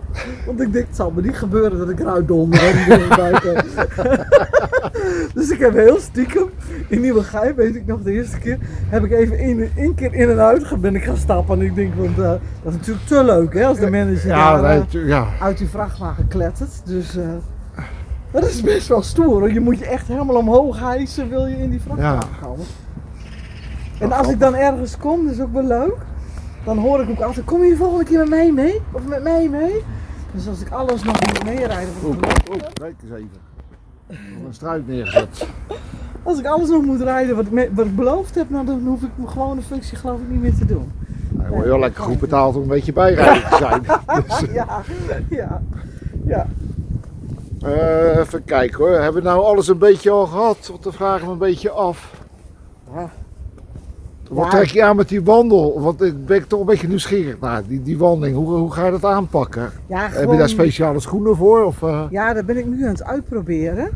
[0.47, 3.65] Want ik denk, het zal me niet gebeuren dat ik eruit donder en buiten.
[5.35, 6.51] dus ik heb heel stiekem,
[6.89, 10.31] in Nieuwegein weet ik nog de eerste keer, heb ik even één één keer in
[10.31, 11.59] en uit ben ik gaan stappen.
[11.59, 12.25] En ik denk, want eh,
[12.63, 15.27] dat is natuurlijk te leuk hè, als de manager ja, daar, eh, ja.
[15.41, 16.71] uit die vrachtwagen klettert.
[16.85, 17.27] Dus eh,
[18.31, 19.39] dat is best wel stoer.
[19.41, 19.53] hoor.
[19.53, 22.65] Je moet je echt helemaal omhoog hijsen, wil je in die vrachtwagen komen.
[24.01, 25.97] En als ik dan ergens kom, dat is ook wel leuk.
[26.69, 28.81] Dan hoor ik ook altijd, kom je de volgende keer met mij mee?
[28.93, 29.85] Of met mij mee?
[30.33, 32.17] Dus als ik alles nog moet meerijden, Oeh,
[32.51, 33.31] oeh, kijk eens even.
[34.47, 35.47] Een struik neergezet.
[36.23, 38.83] als ik alles nog moet rijden wat ik, me- wat ik beloofd heb, nou, dan
[38.87, 40.93] hoef ik mijn gewone functie geloof ik niet meer te doen.
[41.39, 43.83] Hij wordt heel lekker goed betaald om een beetje bijrijden te zijn.
[44.27, 44.83] Dus, Ja,
[45.31, 45.63] ja,
[46.27, 46.47] ja.
[47.63, 50.67] eh, even kijken hoor, hebben we nou alles een beetje al gehad?
[50.71, 52.13] Want dan vragen we een beetje af.
[52.95, 53.11] Ja.
[54.31, 55.81] Wat trek je aan met die wandel?
[55.81, 58.37] Want ik ben toch een beetje nieuwsgierig naar die, die wandeling.
[58.37, 59.71] Hoe, hoe ga je dat aanpakken?
[59.87, 61.65] Ja, Heb je daar speciale schoenen voor?
[61.65, 62.05] Of, eh?
[62.11, 63.89] Ja, daar ben ik nu aan het uitproberen.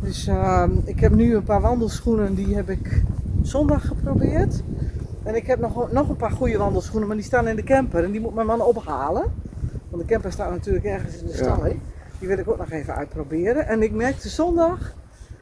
[0.00, 3.02] Dus ehm, ik heb nu een paar wandelschoenen, die heb ik
[3.42, 4.62] zondag geprobeerd.
[5.22, 8.04] En ik heb nog, nog een paar goede wandelschoenen, maar die staan in de camper
[8.04, 9.24] en die moet mijn man ophalen.
[9.90, 11.38] Want de camper staat natuurlijk ergens in de Ja.
[11.38, 11.80] stalling.
[12.18, 13.66] Die wil ik ook nog even uitproberen.
[13.68, 14.94] En ik merkte zondag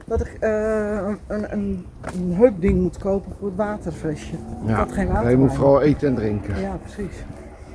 [0.06, 4.34] dat ik eh, een, een, een heupding moet kopen voor het waterflesje.
[4.66, 6.60] Ik had geen water je moet vooral eten en drinken.
[6.60, 7.16] Ja, precies.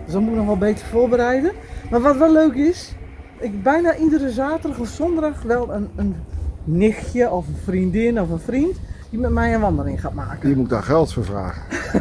[0.05, 1.51] Dus dan moet ik nog wel beter voorbereiden.
[1.89, 2.95] Maar wat wel leuk is,
[3.39, 6.15] ik bijna iedere zaterdag of zondag wel een, een
[6.63, 8.79] nichtje of een vriendin of een vriend
[9.11, 10.49] die met mij een wandeling gaat maken.
[10.49, 11.61] Je moet daar geld voor vragen.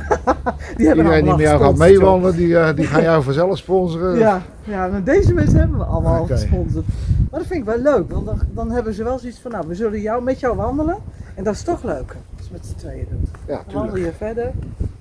[0.77, 4.19] Die hebben Iedereen die met jou gaat meewandelen, die, eh, die gaan jou vanzelf sponsoren.
[4.19, 6.87] Ja, ja maar deze mensen hebben we allemaal gesponsord.
[7.31, 9.69] Maar dat vind ik wel leuk, want dan, dan hebben ze wel zoiets van, nou,
[9.69, 10.97] we zullen jou, met jou wandelen.
[11.35, 13.29] En dat is toch leuker, als je met z'n tweeën doet.
[13.47, 14.51] Ja, wandel je verder.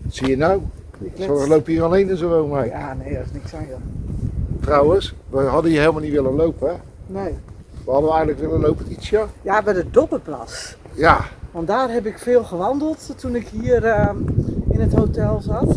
[0.07, 0.61] Zie je nou?
[1.19, 2.71] Zo je hier alleen in zo'n woonwijk.
[2.71, 3.75] Ja, nee, dat is niks aan je.
[4.61, 6.69] Trouwens, we hadden hier helemaal niet willen lopen.
[6.69, 6.75] Hè?
[7.05, 7.33] Nee.
[7.85, 9.25] We hadden eigenlijk willen lopen, Titia.
[9.41, 10.77] Ja, bij de Doppenplas.
[10.93, 14.17] Ja, Want daar heb ik veel gewandeld toen ik hier ehm,
[14.71, 15.75] in het hotel zat.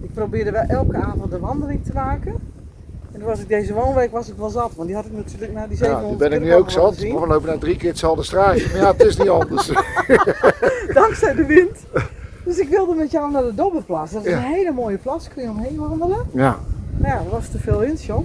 [0.00, 2.32] Ik probeerde wel elke avond een wandeling te maken.
[3.12, 5.52] En toen was ik deze woonweek was ik wel zat, want die had ik natuurlijk
[5.52, 6.96] na die ja 700 die ben ik nu ook zat.
[6.98, 8.66] we lopen nou drie keer hetzelfde straatje.
[8.72, 9.70] Maar ja, het is niet anders.
[10.94, 11.78] Dankzij de wind.
[12.44, 14.10] Dus ik wilde met jou naar de Dobbenplas.
[14.10, 14.36] Dat is Ja.
[14.36, 16.18] een hele mooie plas, kun je omheen wandelen.
[16.32, 16.58] Ja.
[16.98, 18.24] Maar ja, er was te veel wind, jong.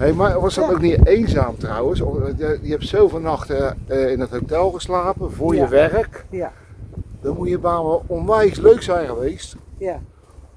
[0.00, 0.70] Hey, maar was dat Ja.
[0.72, 2.00] ook niet eenzaam trouwens?
[2.00, 6.24] Eh, Je, je hebt zoveel nachten eh, in het hotel geslapen voor je werk.
[6.30, 6.52] Ja,
[7.20, 10.00] Dan moet je baan wel onwijs leuk zijn geweest ja.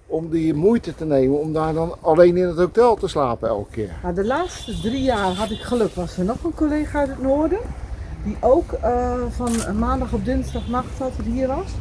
[0.07, 3.71] om die moeite te nemen om daar dan alleen in het hotel te slapen elke
[3.71, 3.91] keer.
[4.03, 5.93] Nou, de laatste drie jaar had ik geluk.
[5.95, 7.59] Was er nog een collega uit het noorden.
[8.23, 11.71] Die ook eh, van maandag op dinsdagnacht altijd hier was.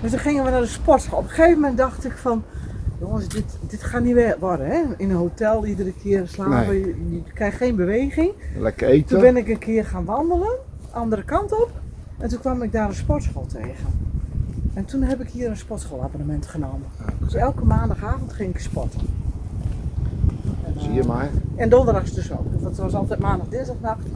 [0.00, 1.18] Dus dan gingen we naar de sportschool.
[1.18, 2.44] Op een gegeven moment dacht ik van...
[3.02, 4.82] Jongens, dit, dit gaat niet worden hè.
[4.96, 6.66] In een hotel iedere keer slapen.
[6.66, 6.80] Nee.
[6.80, 8.32] Je, je krijgt geen beweging.
[8.58, 9.20] Lekker Toen eten.
[9.20, 10.56] ben ik een keer gaan wandelen.
[10.90, 11.70] Andere kant op.
[12.18, 13.86] En toen kwam ik daar een sportschool tegen.
[14.74, 16.86] En toen heb ik hier een sportschoolabonnement genomen.
[16.98, 19.00] Ja, Dus elke maandagavond ging ik sporten.
[20.64, 21.30] En, Zie je eh, maar.
[21.56, 22.62] En donderdags dus ook.
[22.62, 24.06] Dat was altijd maandag, dinsdagnacht.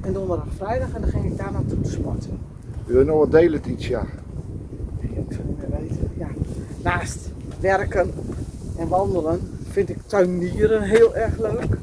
[0.00, 0.94] En donderdag, vrijdag.
[0.94, 2.38] En dan ging ik daar naartoe te sporten.
[2.84, 4.02] Wil je nog wat delen, Titia?
[5.00, 6.10] Ik zou niet meer weten.
[6.18, 6.28] Ja.
[6.82, 7.28] Naast
[7.60, 8.12] werken
[8.78, 9.40] en wandelen
[9.70, 11.78] vind ik tuinieren heel erg leuk.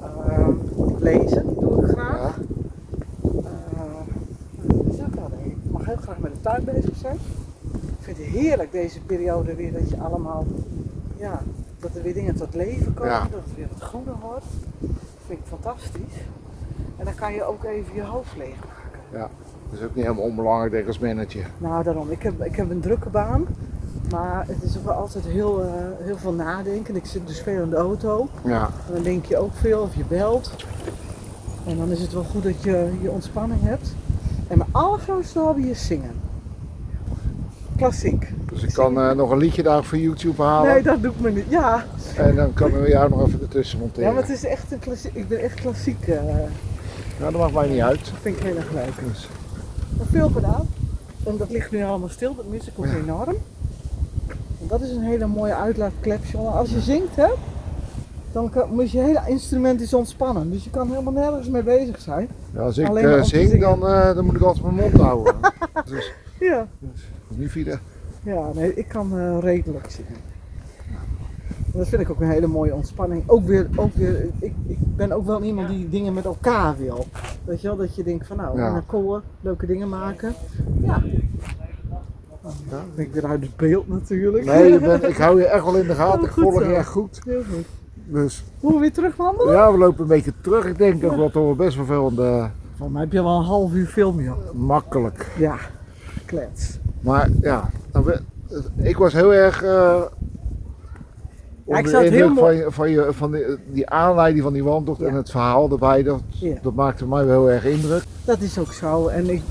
[0.00, 0.52] Ehm,
[0.98, 2.18] lezen doe ik graag.
[2.20, 2.34] Ja.
[3.22, 3.90] Eh,
[5.14, 5.44] leuk.
[5.44, 7.18] Ik mag heel graag met de tuin bezig zijn.
[7.72, 10.46] Ik vind het heerlijk deze periode weer dat je allemaal,
[11.16, 11.42] ja,
[11.78, 13.20] dat er weer dingen tot leven komen, Ja.
[13.30, 14.44] dat het weer wat groener wordt.
[14.78, 14.90] Dat
[15.26, 16.16] vind ik fantastisch.
[16.96, 18.76] En dan kan je ook even je hoofd leegmaken.
[19.70, 21.46] Dat is ook niet helemaal onbelangrijk denk ik, als manager.
[21.58, 22.10] Nou, daarom.
[22.10, 23.46] Ik heb, ik heb een drukke baan.
[24.10, 25.68] Maar het is ook wel altijd heel, eh,
[25.98, 26.96] heel veel nadenken.
[26.96, 28.28] Ik zit dus veel in de auto.
[28.44, 28.70] Ja.
[28.86, 30.50] En dan denk je ook veel of je belt.
[31.66, 33.94] En dan is het wel goed dat je je ontspanning hebt.
[34.48, 36.10] En mijn allergrootste hobby is zingen.
[37.76, 38.32] Klassiek.
[38.52, 40.72] Dus ik kan eh, nog een liedje daar voor YouTube halen.
[40.72, 41.44] Nee, dat doe ik me niet.
[41.48, 41.84] Ja,
[42.16, 44.08] En dan kan we jou nog even ertussen monteren.
[44.08, 45.14] ja maar het is echt een klassiek.
[45.14, 46.08] Ik ben echt klassiek.
[46.08, 46.22] eh
[47.18, 47.98] Nou, dat maakt mij niet uit.
[47.98, 49.08] dat vind ik heel erg leuk.
[49.08, 49.28] Dus,
[50.10, 50.68] veel gedaan.
[51.24, 52.34] En dat ligt nu allemaal stil.
[52.34, 53.36] Dat mis ik ook enorm.
[54.68, 56.20] Dat is een hele mooie uitlaatklep.
[56.34, 57.28] Als je zingt, hè,
[58.32, 60.50] dan kan, moet je hele instrument is ontspannen.
[60.50, 62.28] Dus je kan helemaal nergens mee bezig zijn.
[62.52, 65.34] ja, als ik te zing, dan, eh, dan moet ik altijd mijn mond houden.
[65.90, 66.66] dus Ja.
[67.28, 67.78] niet via
[68.22, 70.12] Ja, nee, ik kan eh, redelijk zingen.
[71.72, 73.22] En Dat vind ik ook een hele mooie ontspanning.
[73.26, 77.06] Ook weer, ook weer ik, ik ben ook wel iemand die dingen met elkaar wil.
[77.44, 78.74] Weet je wel, dat je denkt van nou, Ja.
[78.76, 80.34] een koor leuke dingen maken.
[80.80, 81.02] Ja.
[82.94, 84.44] Ben ik weer uit het beeld natuurlijk.
[84.44, 86.24] Nee, je bent, ik hou je echt wel in de gaten.
[86.24, 87.20] Ik volg je echt goed.
[87.24, 87.64] Heel goed.
[88.06, 89.52] Dus Moeten we weer terugwandelen?
[89.54, 90.64] ja, we lopen een beetje terug.
[90.66, 93.38] Ik denk ook toch wel best wel veel aan de Van mij heb je wel
[93.38, 94.36] een half uur film, joh.
[94.54, 95.32] makkelijk.
[95.38, 95.56] Ja,
[96.24, 96.78] klets.
[97.00, 98.20] Maar ja, we-
[98.76, 99.62] ik was heel erg.
[99.62, 100.02] eh
[101.66, 104.64] Ja, ik het heel mooi- van, je, van, je, van die, die aanleiding van die
[104.64, 105.06] wandeltocht Ja.
[105.06, 106.02] en het verhaal erbij.
[106.02, 106.54] Dat, Ja.
[106.62, 108.02] dat maakte mij wel heel erg indruk.
[108.24, 109.06] Dat is ook zo.
[109.06, 109.42] En ik,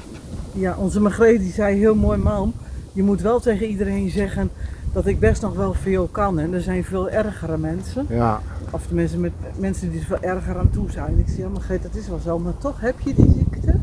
[0.51, 2.53] ja, onze Margreet die zei heel mooi, mam,
[2.97, 4.49] je moet wel tegen iedereen zeggen
[4.93, 6.39] dat ik best nog wel veel kan.
[6.39, 8.05] En er zijn veel ergere mensen.
[8.09, 11.19] Ja, Of tenminste met mensen die er veel erger aan toe zijn.
[11.19, 12.39] Ik zei, ja Margreet, dat is wel zo.
[12.39, 13.75] Maar toch heb je die ziekte.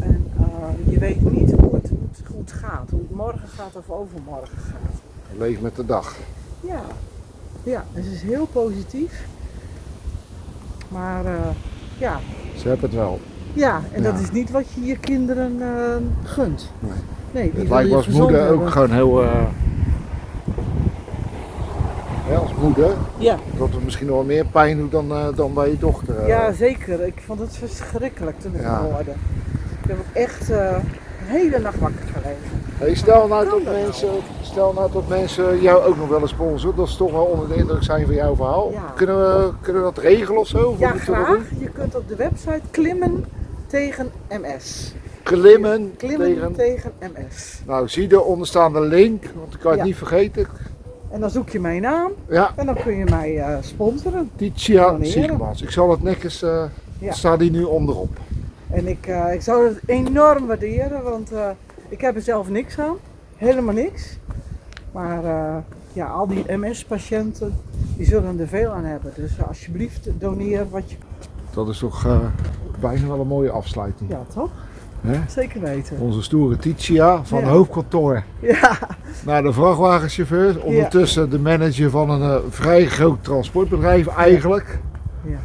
[0.00, 2.90] En eh, je weet niet hoe het, hoe, het, hoe het gaat.
[2.90, 5.38] Hoe het morgen gaat of overmorgen gaat.
[5.38, 6.16] leef met de dag.
[6.60, 6.82] Ja,
[7.62, 9.26] ja dus het is heel positief.
[10.88, 11.32] Maar eh,
[11.98, 12.20] ja,
[12.56, 13.20] Ze hebben het wel.
[13.52, 14.10] Ja, en Ja.
[14.10, 16.70] dat is niet wat je je kinderen eh, gunt.
[16.80, 16.92] Nee.
[17.34, 19.22] Nee, die Het lijkt me als moeder ook gewoon heel.
[19.22, 19.30] eh,
[22.30, 25.54] ja, als moeder, Ja, dat het misschien nog wel meer pijn doet dan, eh, dan
[25.54, 26.18] bij je dochter.
[26.18, 26.26] eh.
[26.28, 27.06] ja, zeker.
[27.06, 28.80] Ik vond het verschrikkelijk toen ik Ja.
[28.80, 29.10] hoorde.
[29.82, 32.62] Ik heb ook echt eh, een hele nacht wakker gelegen.
[32.78, 33.76] Hey, stel, nou dat nou?
[33.76, 34.08] mensen,
[34.42, 37.54] stel nou dat mensen jou ook nog willen sponsoren, dat is toch wel onder de
[37.56, 38.70] indruk zijn van jouw verhaal.
[38.72, 38.92] Ja.
[38.94, 40.68] Kunnen, we, kunnen we dat regelen of zo?
[40.68, 41.38] Of Ja, graag.
[41.58, 43.24] Je kunt op de website klimmen
[43.66, 44.94] tegen MS.
[45.24, 46.54] Klimmen, Klimmen tegen.
[46.54, 47.60] tegen MS.
[47.66, 49.86] Nou, zie de onderstaande link, want ik kan het Ja.
[49.86, 50.46] niet vergeten.
[51.10, 54.30] En dan zoek je mijn naam Ja, en dan kun je mij eh, sponsoren.
[54.36, 54.96] Titia?
[55.00, 55.62] Siegmans.
[55.62, 56.40] Ik zal het netjes,
[56.98, 57.12] Ja.
[57.12, 58.16] staat die nu onderop.
[58.70, 61.30] En ik, eh, ik zou het enorm waarderen, want
[61.88, 62.96] ik heb er zelf niks aan.
[63.36, 64.18] Helemaal niks.
[64.92, 65.22] Maar
[65.92, 67.60] ja, al die MS-patiënten,
[67.96, 69.12] die zullen er veel aan hebben.
[69.16, 70.96] Dus alsjeblieft, doneer wat je...
[71.54, 72.06] Dat is toch
[72.80, 74.10] bijna wel een mooie afsluiting.
[74.10, 74.50] Ja, toch?
[75.04, 75.20] Hè?
[75.28, 75.98] Zeker weten.
[75.98, 77.46] Onze stoere Titia van Ja.
[77.46, 78.78] hoofdkantoor Ja,
[79.24, 80.62] naar de vrachtwagenchauffeur.
[80.62, 84.78] Ondertussen de manager van een eh, vrij groot transportbedrijf eigenlijk.
[85.22, 85.38] ja.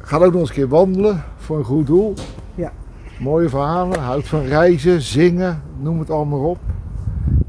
[0.00, 2.14] Gaat ook nog eens een keer wandelen voor een goed doel.
[2.54, 2.72] Ja.
[3.18, 6.58] Mooie verhalen, houdt van reizen, zingen, noem het allemaal op.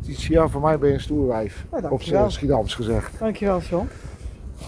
[0.02, 1.66] Titia, voor mij ben je een stoerwijf.
[1.90, 3.20] Op zijn Schiedams gezegd.
[3.20, 3.88] Dankjewel, John.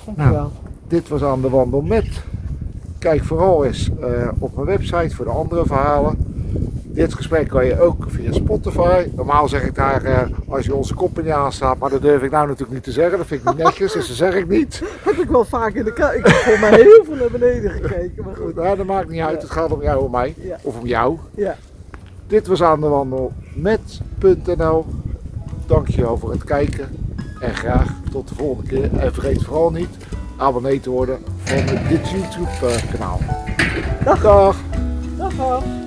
[0.05, 0.51] Dankjewel.
[0.87, 2.23] Dit was aan de wandel met.
[3.03, 6.17] Kijk vooral eens eh, op mijn website voor de andere verhalen.
[6.83, 9.07] Dit gesprek kan je ook via Spotify.
[9.15, 12.31] Normaal zeg ik daar eh, als je onze kop niet aanstaat, maar dat durf ik
[12.31, 13.17] nou natuurlijk niet te zeggen.
[13.17, 14.81] Dat vind ik niet netjes, dus dat zeg ik niet.
[15.05, 16.17] Heb ik wel vaak in de kijk.
[16.17, 18.55] Ik heb voor mij heel veel naar beneden gekeken, maar goed.
[18.55, 20.33] Nou, dat maakt niet uit, het gaat om jou en mij.
[20.37, 20.57] Ja.
[20.61, 21.17] Of om jou.
[21.31, 21.55] Ja,
[22.27, 24.85] Dit was aan de wandel met.nl.
[25.65, 26.87] Dankjewel voor het kijken.
[27.39, 28.97] En graag tot de volgende keer.
[28.97, 29.97] En vergeet vooral niet
[30.37, 33.19] abonnee te worden van dit YouTube eh, kanaal.
[34.03, 34.21] Dag.
[35.17, 35.35] Dag.
[35.37, 35.82] dag.